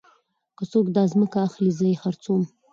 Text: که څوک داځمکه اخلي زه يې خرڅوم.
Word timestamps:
که 0.57 0.63
څوک 0.71 0.85
داځمکه 0.95 1.37
اخلي 1.47 1.71
زه 1.77 1.85
يې 1.91 1.95
خرڅوم. 2.01 2.43